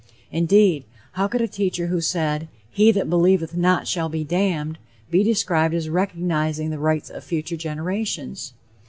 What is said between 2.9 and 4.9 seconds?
that believeth not shall be damned,"